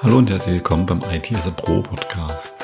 [0.00, 2.54] Hallo und herzlich willkommen beim IT as a Pro Podcast.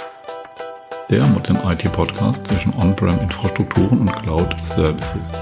[1.10, 5.32] Der moderne IT-Podcast zwischen On-Prem-Infrastrukturen und Cloud-Services.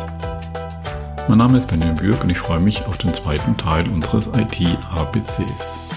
[1.28, 5.90] Mein Name ist Benjamin Bürg und ich freue mich auf den zweiten Teil unseres IT-ABCs.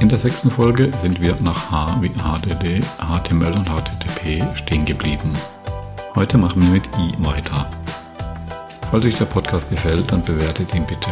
[0.00, 5.34] In der sechsten Folge sind wir nach H wie HDD, HTML und HTTP stehen geblieben.
[6.14, 7.68] Heute machen wir mit I weiter.
[8.90, 11.10] Falls euch der Podcast gefällt, dann bewertet ihn bitte.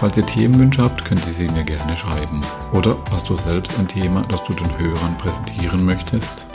[0.00, 2.40] Falls ihr Themenwünsche habt, könnt ihr sie mir gerne schreiben.
[2.72, 6.46] Oder hast du selbst ein Thema, das du den Hörern präsentieren möchtest?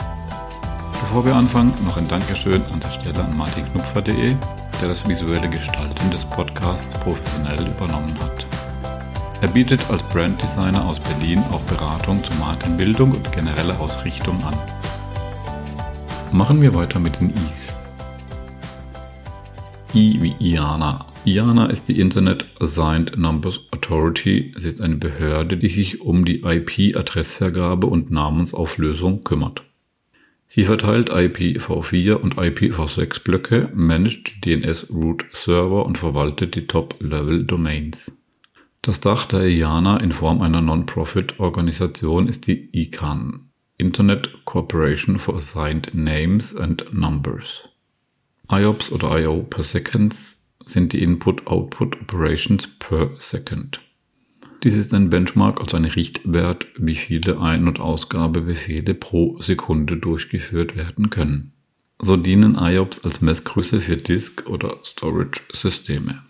[0.92, 4.34] Bevor wir anfangen, noch ein Dankeschön an der Stelle an martinknupfer.de,
[4.80, 8.46] der das visuelle Gestalten des Podcasts professionell übernommen hat.
[9.42, 14.56] Er bietet als Branddesigner aus Berlin auch Beratung zur Markenbildung und generelle Ausrichtung an.
[16.32, 17.74] Machen wir weiter mit den Is.
[19.92, 21.04] I wie IANA.
[21.26, 24.52] IANA ist die Internet Assigned Numbers Authority.
[24.56, 29.62] Sie ist eine Behörde, die sich um die IP-Adressvergabe und Namensauflösung kümmert.
[30.46, 38.12] Sie verteilt IPv4 und IPv6 Blöcke, managt DNS Root Server und verwaltet die Top-Level Domains.
[38.82, 43.48] Das Dach der IANA in Form einer Non-Profit-Organisation ist die ICANN,
[43.78, 47.66] Internet Corporation for Assigned Names and Numbers.
[48.50, 50.33] IOPS oder IO per Seconds
[50.64, 53.80] sind die Input-Output Operations per Second.
[54.62, 60.74] Dies ist ein Benchmark, also ein Richtwert, wie viele Ein- und Ausgabebefehle pro Sekunde durchgeführt
[60.76, 61.52] werden können.
[62.00, 66.22] So dienen IOPS als Messgröße für Disk- oder Storage-Systeme.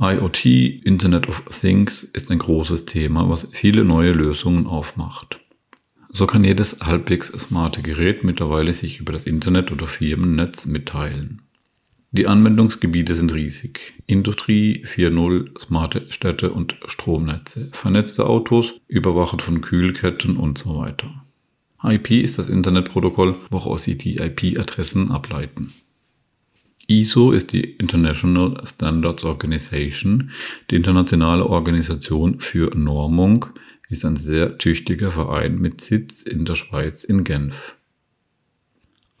[0.00, 0.46] IoT,
[0.84, 5.40] Internet of Things, ist ein großes Thema, was viele neue Lösungen aufmacht.
[6.10, 11.42] So kann jedes halbwegs smarte Gerät mittlerweile sich über das Internet oder Firmennetz mitteilen.
[12.10, 13.92] Die Anwendungsgebiete sind riesig.
[14.06, 21.26] Industrie 4.0, smarte Städte und Stromnetze, vernetzte Autos, Überwachung von Kühlketten und so weiter.
[21.84, 25.72] IP ist das Internetprotokoll, woraus Sie die IP-Adressen ableiten.
[26.86, 30.30] ISO ist die International Standards Organization,
[30.70, 33.46] die internationale Organisation für Normung,
[33.90, 37.77] ist ein sehr tüchtiger Verein mit Sitz in der Schweiz in Genf.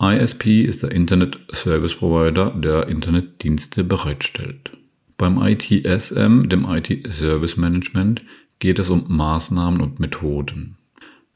[0.00, 4.70] ISP ist der Internet Service Provider, der Internetdienste bereitstellt.
[5.16, 8.22] Beim ITSM, dem IT Service Management,
[8.60, 10.76] geht es um Maßnahmen und Methoden.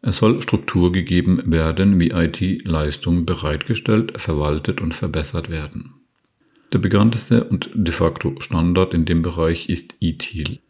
[0.00, 5.94] Es soll Struktur gegeben werden, wie IT-Leistungen bereitgestellt, verwaltet und verbessert werden.
[6.72, 10.60] Der bekannteste und de facto Standard in dem Bereich ist ITIL.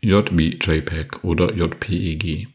[0.00, 2.48] J wie JPEG oder JPEG.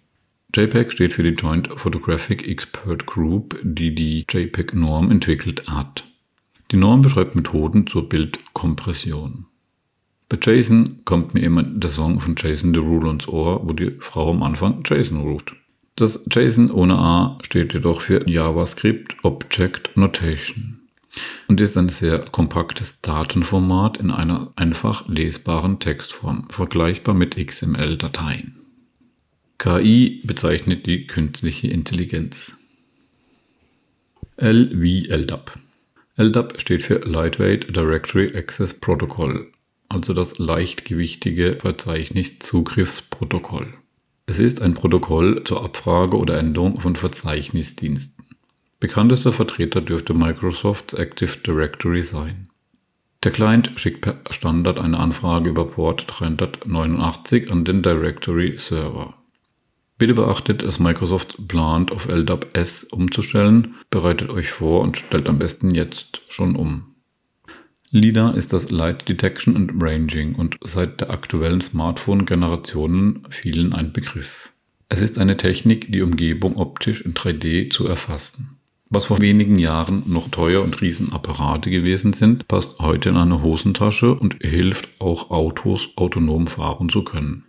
[0.56, 6.06] JPEG steht für die Joint Photographic Expert Group, die die JPEG-Norm entwickelt hat.
[6.72, 9.48] Die Norm beschreibt Methoden zur Bildkompression.
[10.30, 14.32] Bei Jason kommt mir immer der Song von Jason Derulo ins Ohr, wo die Frau
[14.32, 15.54] am Anfang Jason ruft.
[15.98, 20.80] Das Jason ohne A steht jedoch für JavaScript Object Notation
[21.50, 28.65] und ist ein sehr kompaktes Datenformat in einer einfach lesbaren Textform, vergleichbar mit XML-Dateien.
[29.58, 32.58] KI bezeichnet die künstliche Intelligenz.
[34.38, 35.58] L wie LDAP.
[36.18, 39.52] LDAP steht für Lightweight Directory Access Protocol,
[39.90, 43.74] also das leichtgewichtige Verzeichniszugriffsprotokoll.
[44.28, 48.26] Es ist ein Protokoll zur Abfrage oder Änderung von Verzeichnisdiensten.
[48.80, 52.50] Bekanntester Vertreter dürfte Microsofts Active Directory sein.
[53.24, 59.16] Der Client schickt per Standard eine Anfrage über Port 389 an den Directory Server.
[59.98, 63.76] Bitte beachtet, dass Microsoft plant, auf LDAP S umzustellen.
[63.90, 66.96] Bereitet euch vor und stellt am besten jetzt schon um.
[67.92, 74.52] LIDA ist das Light Detection and Ranging und seit der aktuellen Smartphone-Generationen vielen ein Begriff.
[74.90, 78.58] Es ist eine Technik, die Umgebung optisch in 3D zu erfassen.
[78.90, 84.14] Was vor wenigen Jahren noch teuer und Riesenapparate gewesen sind, passt heute in eine Hosentasche
[84.14, 87.46] und hilft auch Autos autonom fahren zu können.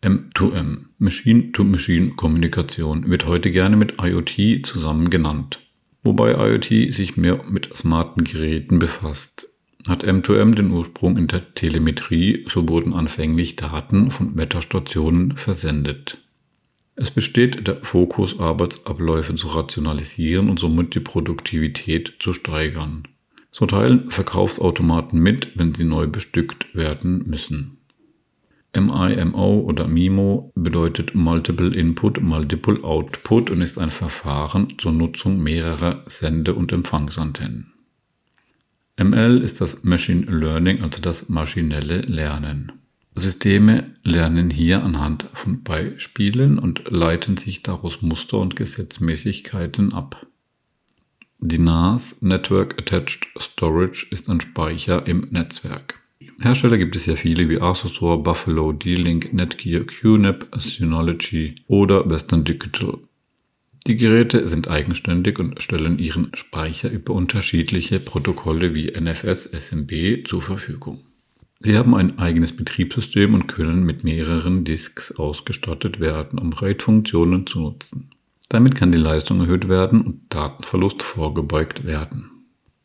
[0.00, 5.58] M2M, Machine-to-Machine-Kommunikation, wird heute gerne mit IoT zusammen genannt.
[6.04, 9.50] Wobei IoT sich mehr mit smarten Geräten befasst.
[9.88, 16.18] Hat M2M den Ursprung in der Telemetrie, so wurden anfänglich Daten von Wetterstationen versendet.
[16.94, 23.08] Es besteht der Fokus, Arbeitsabläufe zu rationalisieren und somit die Produktivität zu steigern.
[23.50, 27.77] So teilen Verkaufsautomaten mit, wenn sie neu bestückt werden müssen.
[28.74, 36.04] MIMO oder MIMO bedeutet Multiple Input, Multiple Output und ist ein Verfahren zur Nutzung mehrerer
[36.06, 37.72] Sende- und Empfangsantennen.
[38.96, 42.72] ML ist das Machine Learning, also das maschinelle Lernen.
[43.14, 50.26] Systeme lernen hier anhand von Beispielen und leiten sich daraus Muster und Gesetzmäßigkeiten ab.
[51.40, 55.97] Die NAS Network Attached Storage ist ein Speicher im Netzwerk.
[56.40, 62.98] Hersteller gibt es hier viele wie Asusor, Buffalo, D-Link, Netgear, QNAP, Synology oder Western Digital.
[63.86, 70.42] Die Geräte sind eigenständig und stellen ihren Speicher über unterschiedliche Protokolle wie NFS, SMB zur
[70.42, 71.00] Verfügung.
[71.60, 77.60] Sie haben ein eigenes Betriebssystem und können mit mehreren Disks ausgestattet werden, um RAID-Funktionen zu
[77.60, 78.10] nutzen.
[78.48, 82.30] Damit kann die Leistung erhöht werden und Datenverlust vorgebeugt werden.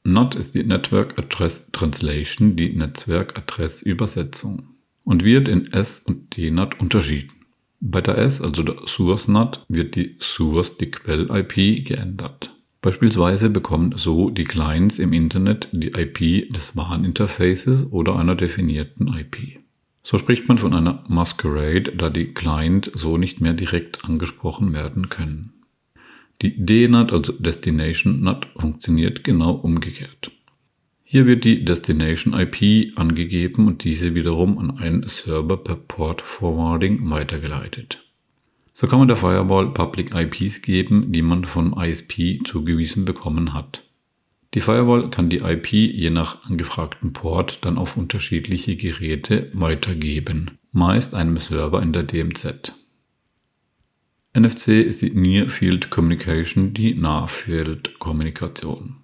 [0.05, 4.67] NOT ist die Network Address Translation, die Netzwerkadressübersetzung,
[5.05, 7.31] und wird in S und DNAT unterschieden.
[7.79, 12.53] Bei der S, also der Source NAT, wird die Source, die Quell-IP, geändert.
[12.81, 19.61] Beispielsweise bekommen so die Clients im Internet die IP des WAN-Interfaces oder einer definierten IP.
[20.03, 25.07] So spricht man von einer Masquerade, da die Client so nicht mehr direkt angesprochen werden
[25.07, 25.53] können.
[26.43, 30.29] Die DNAT, also Destination NAT, funktioniert genau umgekehrt.
[31.05, 37.09] Hier wird die Destination IP angegeben und diese wiederum an einen Server per Port Forwarding
[37.09, 38.03] weitergeleitet.
[38.73, 43.83] So kann man der Firewall Public IPs geben, die man vom ISP zugewiesen bekommen hat.
[44.53, 51.13] Die Firewall kann die IP je nach angefragten Port dann auf unterschiedliche Geräte weitergeben, meist
[51.13, 52.73] einem Server in der DMZ.
[54.35, 58.95] NFC ist die Near Field Communication, die Nahfeldkommunikation.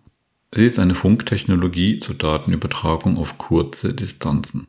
[0.53, 4.67] Sie ist eine Funktechnologie zur Datenübertragung auf kurze Distanzen.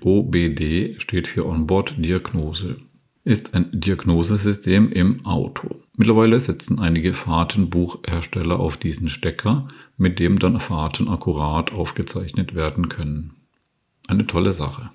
[0.00, 2.76] OBD steht für Onboard Diagnose
[3.28, 5.82] ist ein Diagnosesystem im Auto.
[5.98, 9.68] Mittlerweile setzen einige Fahrtenbuchhersteller auf diesen Stecker,
[9.98, 13.34] mit dem dann Fahrten akkurat aufgezeichnet werden können.
[14.06, 14.88] Eine tolle Sache.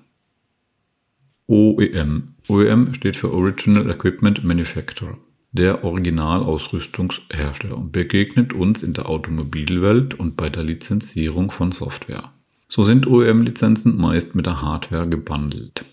[1.46, 2.36] OEM.
[2.48, 5.18] OEM steht für Original Equipment Manufacturer.
[5.52, 12.32] Der Originalausrüstungshersteller und begegnet uns in der Automobilwelt und bei der Lizenzierung von Software.
[12.68, 15.84] So sind OEM-Lizenzen meist mit der Hardware gebundelt.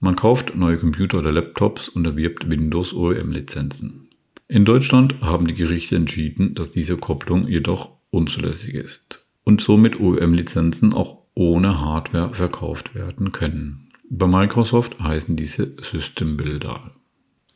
[0.00, 4.08] Man kauft neue Computer oder Laptops und erwirbt Windows OEM-Lizenzen.
[4.48, 10.94] In Deutschland haben die Gerichte entschieden, dass diese Kopplung jedoch unzulässig ist und somit OEM-Lizenzen
[10.94, 13.85] auch ohne Hardware verkauft werden können.
[14.08, 16.92] Bei Microsoft heißen diese System Builder.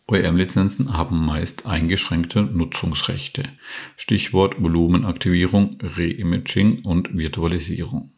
[0.08, 3.44] OEM-Lizenzen haben meist eingeschränkte Nutzungsrechte.
[3.96, 8.10] Stichwort Volumenaktivierung, Reimaging und Virtualisierung.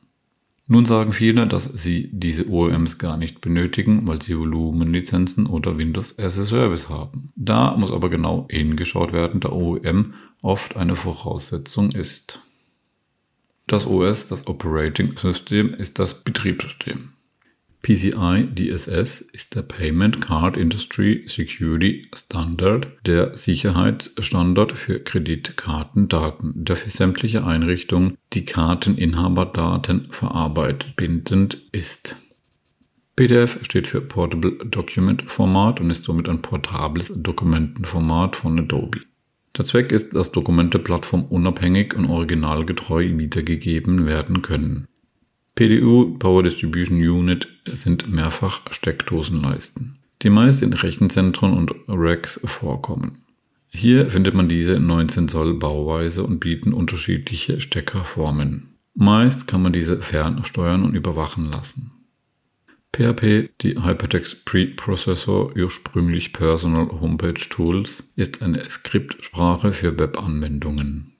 [0.66, 6.18] Nun sagen viele, dass sie diese OEMs gar nicht benötigen, weil sie Volumenlizenzen oder Windows
[6.18, 7.32] as a Service haben.
[7.36, 12.40] Da muss aber genau hingeschaut werden, da OEM oft eine Voraussetzung ist.
[13.66, 17.11] Das OS, das Operating System, ist das Betriebssystem.
[17.82, 26.90] PCI DSS ist der Payment Card Industry Security Standard, der Sicherheitsstandard für Kreditkartendaten, der für
[26.90, 32.14] sämtliche Einrichtungen, die Karteninhaberdaten verarbeitet, bindend ist.
[33.16, 39.00] PDF steht für Portable Document Format und ist somit ein portables Dokumentenformat von Adobe.
[39.58, 44.86] Der Zweck ist, dass Dokumente plattformunabhängig und originalgetreu wiedergegeben werden können.
[45.54, 53.22] PDU Power Distribution Unit sind mehrfach Steckdosenleisten, die meist in Rechenzentren und Racks vorkommen.
[53.68, 58.78] Hier findet man diese 19 Zoll Bauweise und bieten unterschiedliche Steckerformen.
[58.94, 61.92] Meist kann man diese fernsteuern und überwachen lassen.
[62.94, 71.11] PHP, die Hypertext Preprocessor, ursprünglich Personal Homepage Tools, ist eine Skriptsprache für Webanwendungen.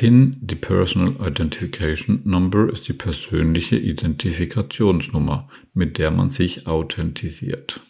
[0.00, 7.82] PIN, die Personal Identification Number, ist die persönliche Identifikationsnummer, mit der man sich authentisiert.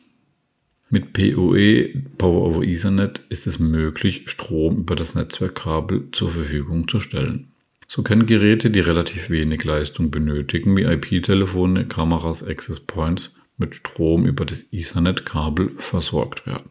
[0.88, 6.98] Mit PoE, Power over Ethernet, ist es möglich, Strom über das Netzwerkkabel zur Verfügung zu
[6.98, 7.52] stellen.
[7.86, 14.26] So können Geräte, die relativ wenig Leistung benötigen, wie IP-Telefone, Kameras, Access Points, mit Strom
[14.26, 16.70] über das Ethernet-Kabel versorgt werden.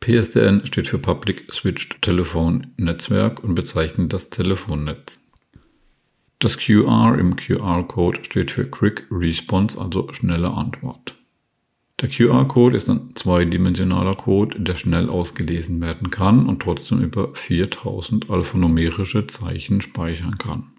[0.00, 5.20] PSTN steht für Public Switched Telephone Netzwerk und bezeichnet das Telefonnetz.
[6.38, 11.14] Das QR im QR-Code steht für Quick Response, also schnelle Antwort.
[12.00, 18.30] Der QR-Code ist ein zweidimensionaler Code, der schnell ausgelesen werden kann und trotzdem über 4000
[18.30, 20.72] alphanumerische Zeichen speichern kann.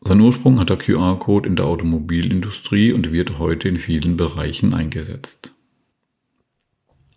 [0.00, 5.52] Sein Ursprung hat der QR-Code in der Automobilindustrie und wird heute in vielen Bereichen eingesetzt.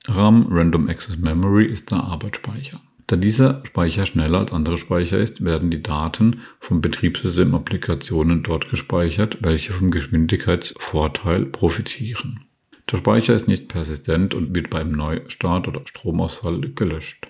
[0.08, 2.82] RAM Random Access Memory ist der Arbeitsspeicher.
[3.06, 9.38] Da dieser Speicher schneller als andere Speicher ist, werden die Daten vom Betriebssystem-Applikationen dort gespeichert,
[9.42, 12.46] welche vom Geschwindigkeitsvorteil profitieren.
[12.90, 17.28] Der Speicher ist nicht persistent und wird beim Neustart oder Stromausfall gelöscht.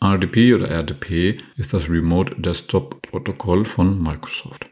[0.00, 4.66] RDP oder RDP ist das Remote Desktop Protokoll von Microsoft.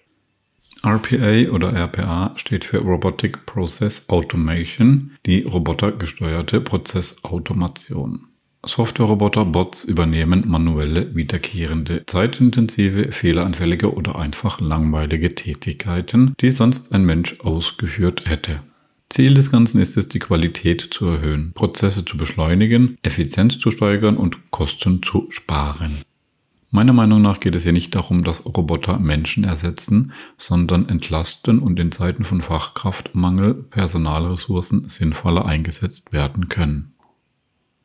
[0.84, 8.26] RPA oder RPA steht für Robotic Process Automation, die robotergesteuerte Prozessautomation.
[8.64, 18.24] Softwareroboter-Bots übernehmen manuelle, wiederkehrende, zeitintensive, fehleranfällige oder einfach langweilige Tätigkeiten, die sonst ein Mensch ausgeführt
[18.26, 18.60] hätte.
[19.08, 24.16] Ziel des Ganzen ist es, die Qualität zu erhöhen, Prozesse zu beschleunigen, Effizienz zu steigern
[24.16, 25.98] und Kosten zu sparen.
[26.74, 31.78] Meiner Meinung nach geht es hier nicht darum, dass Roboter Menschen ersetzen, sondern entlasten und
[31.78, 36.94] in Zeiten von Fachkraftmangel Personalressourcen sinnvoller eingesetzt werden können.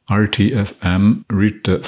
[0.09, 1.79] RTFM Read the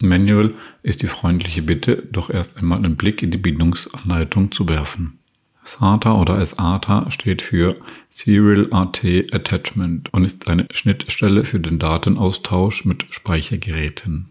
[0.00, 5.18] Manual ist die freundliche Bitte, doch erst einmal einen Blick in die Bedienungsanleitung zu werfen.
[5.62, 7.76] SATA oder SATA steht für
[8.08, 14.30] Serial AT Attachment und ist eine Schnittstelle für den Datenaustausch mit Speichergeräten.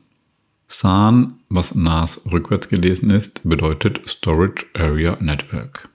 [0.72, 5.90] SAN, was NAS rückwärts gelesen ist, bedeutet Storage Area Network.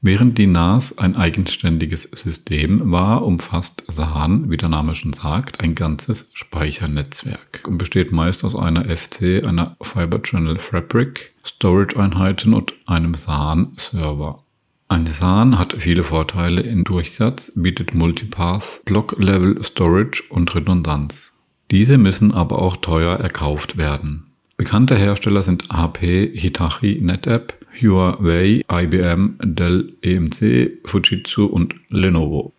[0.00, 5.74] Während die NAS ein eigenständiges System war, umfasst SAN, wie der Name schon sagt, ein
[5.74, 13.14] ganzes Speichernetzwerk und besteht meist aus einer FC, einer Fiber Channel Fabric, Storage-Einheiten und einem
[13.14, 14.42] SAN-Server.
[14.88, 21.33] Ein SAN hat viele Vorteile in Durchsatz, bietet Multipath, Block-Level Storage und Redundanz.
[21.70, 24.24] Diese müssen aber auch teuer erkauft werden.
[24.56, 32.52] Bekannte Hersteller sind HP, Hitachi, NetApp, Huawei, IBM, Dell EMC, Fujitsu und Lenovo.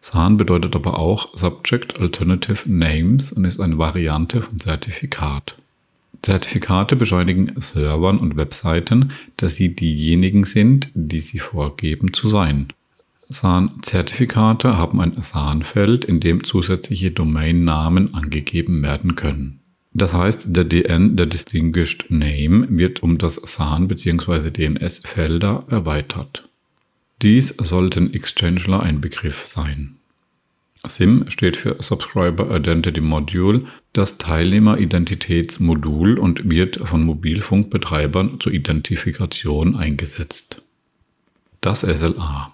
[0.00, 5.56] SAN bedeutet aber auch Subject Alternative Names und ist eine Variante von Zertifikat.
[6.22, 12.68] Zertifikate bescheinigen Servern und Webseiten, dass sie diejenigen sind, die sie vorgeben zu sein.
[13.28, 19.60] SAN-Zertifikate haben ein SAN-Feld, in dem zusätzliche Domainnamen angegeben werden können.
[19.92, 24.50] Das heißt, der DN, der Distinguished Name, wird um das SAN bzw.
[24.50, 26.48] DNS-Felder erweitert.
[27.22, 29.96] Dies sollten Exchanger ein Begriff sein.
[30.84, 40.62] SIM steht für Subscriber Identity Module, das Teilnehmeridentitätsmodul und wird von Mobilfunkbetreibern zur Identifikation eingesetzt.
[41.60, 42.52] Das SLA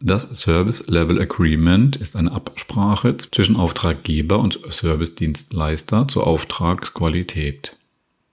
[0.00, 7.76] das Service Level Agreement ist eine Absprache zwischen Auftraggeber und Servicedienstleister zur Auftragsqualität.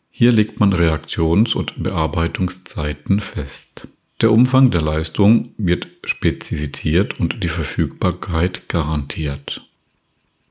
[0.09, 3.88] Hier legt man Reaktions- und Bearbeitungszeiten fest.
[4.21, 9.62] Der Umfang der Leistung wird spezifiziert und die Verfügbarkeit garantiert.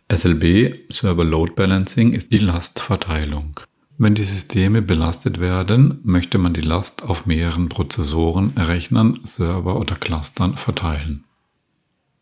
[0.08, 3.58] SLB Server Load Balancing ist die Lastverteilung.
[3.98, 9.96] Wenn die Systeme belastet werden, möchte man die Last auf mehreren Prozessoren, Rechnern, Server oder
[9.96, 11.24] Clustern verteilen.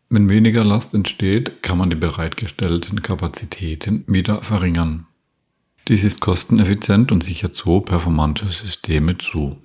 [0.09, 5.07] Wenn weniger Last entsteht, kann man die bereitgestellten Kapazitäten wieder verringern.
[5.89, 9.57] Dies ist kosteneffizient und sichert so performante Systeme zu.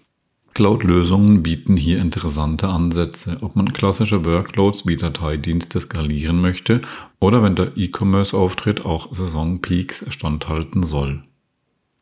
[0.55, 6.83] Cloud-Lösungen bieten hier interessante Ansätze, ob man klassische Workloads wie Dateidienste skalieren möchte
[7.21, 11.23] oder wenn der E-Commerce auftritt, auch Saisonpeaks standhalten soll.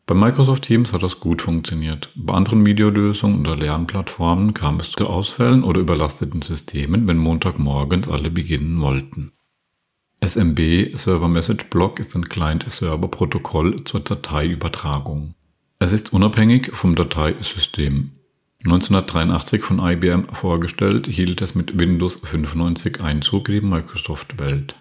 [0.08, 2.08] Bei Microsoft Teams hat das gut funktioniert.
[2.16, 8.30] Bei anderen Videolösungen oder Lernplattformen kam es zu Ausfällen oder überlasteten Systemen, wenn Montagmorgens alle
[8.30, 9.32] beginnen wollten.
[10.24, 15.34] SMB Server Message Block ist ein Client-Server-Protokoll zur Dateiübertragung.
[15.78, 18.12] Es ist unabhängig vom Dateisystem.
[18.64, 24.74] 1983 von IBM vorgestellt, hielt es mit Windows 95 Einzug in die Microsoft-Welt.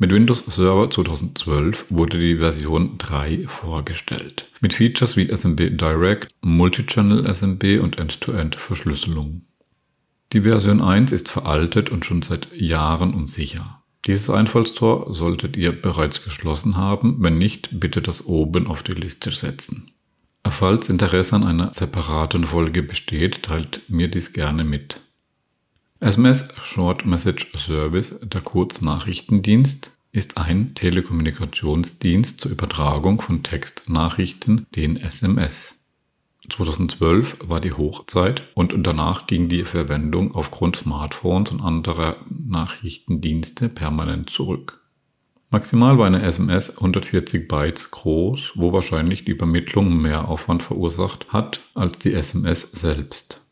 [0.00, 7.26] Mit Windows Server 2012 wurde die Version 3 vorgestellt, mit Features wie SMB Direct, Multichannel
[7.34, 9.42] SMB und End-to-End-Verschlüsselung.
[10.32, 13.82] Die Version 1 ist veraltet und schon seit Jahren unsicher.
[14.06, 19.32] Dieses Einfallstor solltet ihr bereits geschlossen haben, wenn nicht, bitte das oben auf die Liste
[19.32, 19.90] setzen.
[20.48, 25.00] Falls Interesse an einer separaten Folge besteht, teilt mir dies gerne mit.
[26.00, 35.74] SMS Short Message Service, der Kurznachrichtendienst, ist ein Telekommunikationsdienst zur Übertragung von Textnachrichten, den SMS.
[36.48, 44.30] 2012 war die Hochzeit und danach ging die Verwendung aufgrund Smartphones und anderer Nachrichtendienste permanent
[44.30, 44.80] zurück.
[45.50, 51.60] Maximal war eine SMS 140 Bytes groß, wo wahrscheinlich die Übermittlung mehr Aufwand verursacht hat
[51.74, 53.42] als die SMS selbst.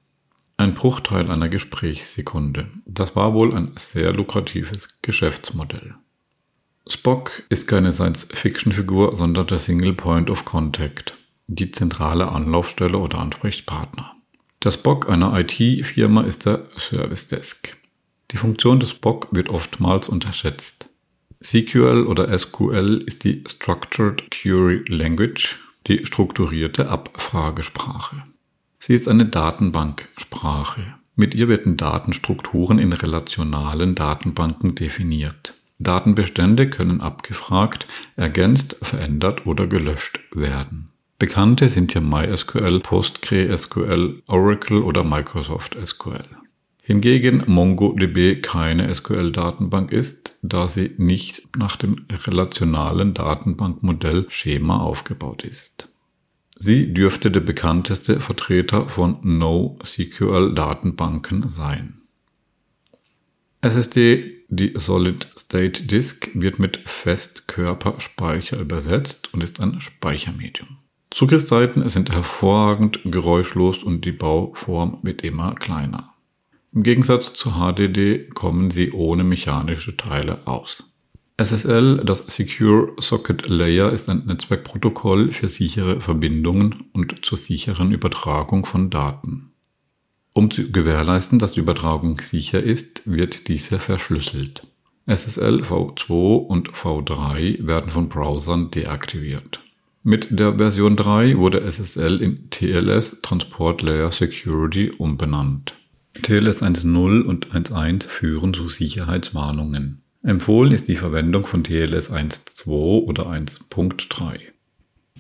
[0.59, 2.69] Ein Bruchteil einer Gesprächssekunde.
[2.87, 5.97] Das war wohl ein sehr lukratives Geschäftsmodell.
[6.89, 11.15] Spock ist keine Science-Fiction-Figur, sondern der Single Point of Contact,
[11.47, 14.15] die zentrale Anlaufstelle oder Ansprechpartner.
[14.65, 17.77] Der Spock einer IT-Firma ist der Service Desk.
[18.31, 20.89] Die Funktion des Spock wird oftmals unterschätzt.
[21.43, 28.23] SQL oder SQL ist die Structured Query Language, die strukturierte Abfragesprache.
[28.79, 30.95] Sie ist eine Datenbanksprache.
[31.15, 35.55] Mit ihr werden Datenstrukturen in relationalen Datenbanken definiert.
[35.79, 40.89] Datenbestände können abgefragt, ergänzt, verändert oder gelöscht werden.
[41.19, 46.25] Bekannte sind hier MySQL, PostgreSQL, Oracle oder Microsoft SQL.
[46.83, 55.89] Hingegen MongoDB keine SQL-Datenbank ist, da sie nicht nach dem relationalen Datenbankmodell Schema aufgebaut ist.
[56.57, 62.01] Sie dürfte der bekannteste Vertreter von NoSQL-Datenbanken sein.
[63.61, 70.79] SSD die Solid-State Disk wird mit Festkörperspeicher übersetzt und ist ein Speichermedium.
[71.11, 76.15] Zugriffszeiten sind hervorragend geräuschlos und die Bauform wird immer kleiner.
[76.73, 80.85] Im Gegensatz zu HDD kommen sie ohne mechanische Teile aus.
[81.39, 88.65] SSL, das Secure Socket Layer, ist ein Netzwerkprotokoll für sichere Verbindungen und zur sicheren Übertragung
[88.65, 89.51] von Daten.
[90.33, 94.67] Um zu gewährleisten, dass die Übertragung sicher ist, wird diese verschlüsselt.
[95.07, 99.61] SSL v2 und v3 werden von Browsern deaktiviert.
[100.03, 105.75] Mit der Version 3 wurde SSL in TLS Transport Layer Security umbenannt.
[106.23, 110.03] TLS 1.0 und 1.1 führen zu Sicherheitswarnungen.
[110.27, 114.41] Empfohlen ist die Verwendung von TLS 1.2 oder 1.3.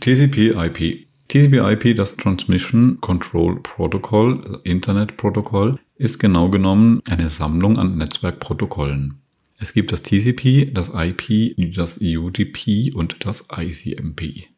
[0.00, 9.18] TCP/IP TCP/IP, das Transmission Control Protocol, Internetprotokoll, ist genau genommen eine Sammlung an Netzwerkprotokollen.
[9.58, 14.48] Es gibt das TCP, das IP, das UDP und das ICMP.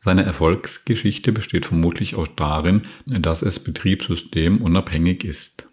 [0.00, 5.67] Seine Erfolgsgeschichte besteht vermutlich auch darin, dass es betriebssystemunabhängig ist.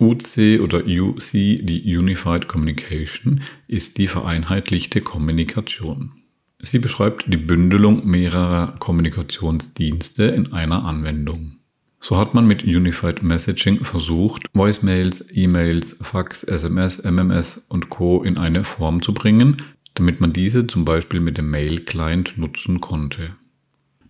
[0.00, 6.12] UC oder UC, die Unified Communication, ist die vereinheitlichte Kommunikation.
[6.60, 11.58] Sie beschreibt die Bündelung mehrerer Kommunikationsdienste in einer Anwendung.
[12.00, 18.22] So hat man mit Unified Messaging versucht, Voicemails, E-Mails, Fax, SMS, MMS und Co.
[18.22, 19.62] in eine Form zu bringen,
[19.94, 23.36] damit man diese zum Beispiel mit dem Mail-Client nutzen konnte.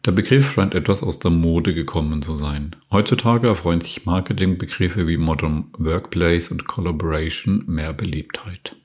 [0.05, 2.77] Der Begriff scheint etwas aus der Mode gekommen zu sein.
[2.91, 8.77] Heutzutage erfreuen sich Marketingbegriffe wie Modern Workplace und Collaboration mehr Beliebtheit.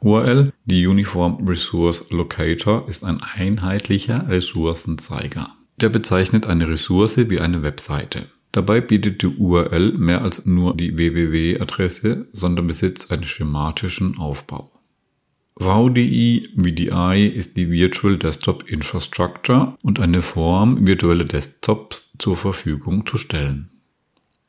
[0.00, 5.50] URL, die Uniform Resource Locator, ist ein einheitlicher Ressourcenzeiger.
[5.80, 8.26] Der bezeichnet eine Ressource wie eine Webseite.
[8.50, 14.71] Dabei bietet die URL mehr als nur die www-Adresse, sondern besitzt einen schematischen Aufbau.
[15.62, 23.16] VDI VDI ist die Virtual Desktop Infrastructure und eine Form, virtuelle Desktops zur Verfügung zu
[23.16, 23.70] stellen.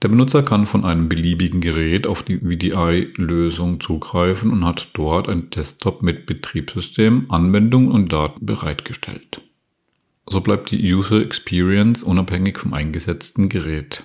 [0.02, 5.49] Der Benutzer kann von einem beliebigen Gerät auf die VDI-Lösung zugreifen und hat dort ein
[5.49, 9.41] Desktop mit Betriebssystem, Anwendungen und Daten bereitgestellt.
[10.28, 14.04] So bleibt die User Experience unabhängig vom eingesetzten Gerät.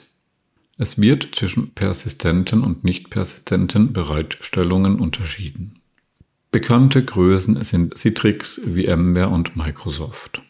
[0.77, 5.78] Es wird zwischen persistenten und nicht persistenten Bereitstellungen unterschieden.
[6.51, 10.43] Bekannte Größen sind Citrix, VMware und Microsoft.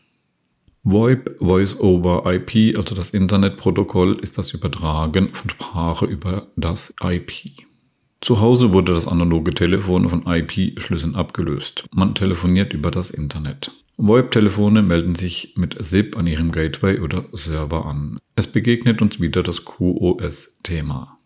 [0.84, 7.32] VoIP, Voice over IP, also das Internetprotokoll, ist das Übertragen von Sprache über das IP.
[8.20, 11.84] Zu Hause wurde das analoge Telefon von IP-Schlüsseln abgelöst.
[11.92, 13.72] Man telefoniert über das Internet.
[13.96, 18.20] VoIP-Telefone melden sich mit SIP an ihrem Gateway oder Server an.
[18.36, 21.17] Es begegnet uns wieder das QoS-Thema.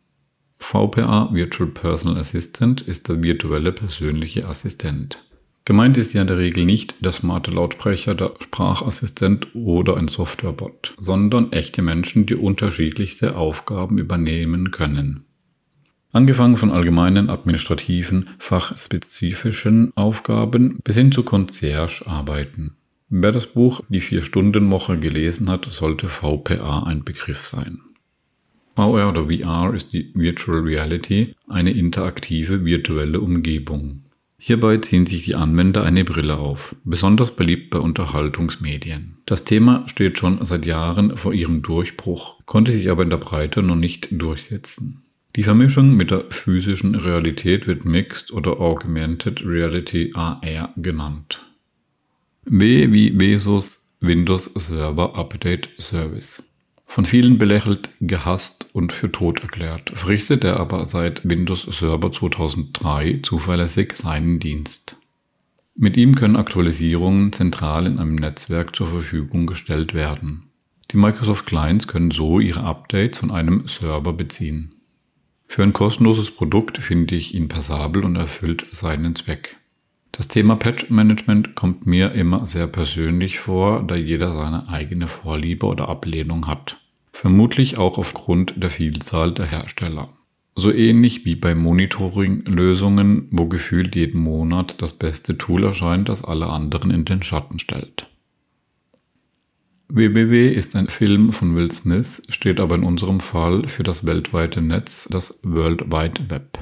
[0.62, 5.22] VPA Virtual Personal Assistant ist der virtuelle persönliche Assistent.
[5.64, 10.94] Gemeint ist ja in der Regel nicht der smarte Lautsprecher, der Sprachassistent oder ein Softwarebot,
[10.98, 15.24] sondern echte Menschen, die unterschiedlichste Aufgaben übernehmen können.
[16.12, 22.76] Angefangen von allgemeinen administrativen, fachspezifischen Aufgaben bis hin zu Concierge-Arbeiten.
[23.08, 27.80] Wer das Buch Die Vier-Stunden-Woche gelesen hat, sollte VPA ein Begriff sein.
[28.74, 34.02] VR oder VR ist die Virtual Reality, eine interaktive virtuelle Umgebung.
[34.38, 39.18] Hierbei ziehen sich die Anwender eine Brille auf, besonders beliebt bei Unterhaltungsmedien.
[39.24, 43.62] Das Thema steht schon seit Jahren vor ihrem Durchbruch, konnte sich aber in der Breite
[43.62, 45.02] noch nicht durchsetzen.
[45.36, 51.40] Die Vermischung mit der physischen Realität wird Mixed oder Augmented Reality AR genannt.
[52.44, 56.42] W wie Vesus Windows Server Update Service.
[56.92, 63.20] Von vielen belächelt, gehasst und für tot erklärt, verrichtet er aber seit Windows Server 2003
[63.22, 64.98] zuverlässig seinen Dienst.
[65.74, 70.50] Mit ihm können Aktualisierungen zentral in einem Netzwerk zur Verfügung gestellt werden.
[70.90, 74.74] Die Microsoft Clients können so ihre Updates von einem Server beziehen.
[75.46, 79.56] Für ein kostenloses Produkt finde ich ihn passabel und erfüllt seinen Zweck.
[80.12, 85.64] Das Thema Patch Management kommt mir immer sehr persönlich vor, da jeder seine eigene Vorliebe
[85.64, 86.81] oder Ablehnung hat.
[87.12, 90.08] Vermutlich auch aufgrund der Vielzahl der Hersteller.
[90.54, 96.46] So ähnlich wie bei Monitoring-Lösungen, wo gefühlt jeden Monat das beste Tool erscheint, das alle
[96.46, 98.06] anderen in den Schatten stellt.
[99.88, 104.62] WWW ist ein Film von Will Smith, steht aber in unserem Fall für das weltweite
[104.62, 106.58] Netz, das World Wide Web.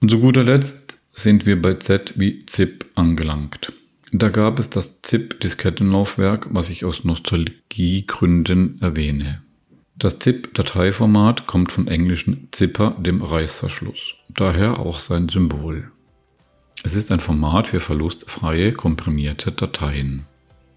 [0.00, 3.72] Und zu guter Letzt sind wir bei Z wie ZIP angelangt.
[4.12, 9.42] Da gab es das ZIP-Diskettenlaufwerk, was ich aus Nostalgiegründen erwähne.
[9.96, 15.92] Das ZIP-Dateiformat kommt von englischen Zipper, dem Reißverschluss, daher auch sein Symbol.
[16.82, 20.24] Es ist ein Format für verlustfreie, komprimierte Dateien.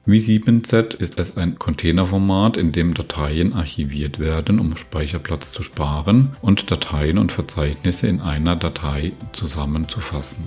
[0.06, 6.70] Wie7z ist es ein Containerformat, in dem Dateien archiviert werden, um Speicherplatz zu sparen und
[6.70, 10.44] Dateien und Verzeichnisse in einer Datei zusammenzufassen.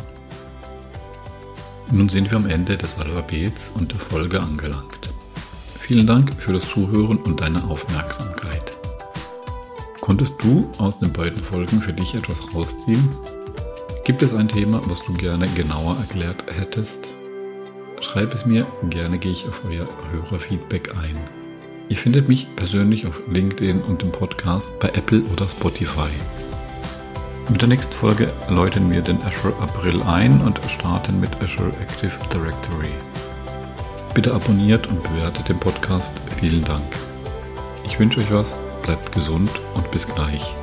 [1.93, 5.15] Nun sind wir am Ende des Alphabets und der Folge angelangt.
[5.79, 8.73] Vielen Dank für das Zuhören und deine Aufmerksamkeit.
[10.01, 13.09] Konntest du aus den beiden Folgen für dich etwas rausziehen?
[14.05, 17.09] Gibt es ein Thema, was du gerne genauer erklärt hättest?
[18.01, 21.17] Schreib es mir, gerne gehe ich auf euer Hörerfeedback ein.
[21.89, 26.11] Ihr findet mich persönlich auf LinkedIn und im Podcast bei Apple oder Spotify.
[27.49, 32.13] Mit der nächsten Folge läuten wir den Azure April ein und starten mit Azure Active
[32.33, 32.93] Directory.
[34.15, 36.11] Bitte abonniert und bewertet den Podcast.
[36.41, 36.83] Vielen Dank.
[37.85, 40.57] Ich wünsche euch was, bleibt gesund und bis gleich.